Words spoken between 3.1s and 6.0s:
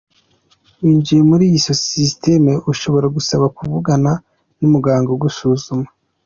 gusaba kuvugana n’umuganga ugusuzuma.